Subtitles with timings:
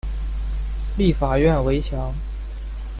[0.97, 2.11] 立法院围墙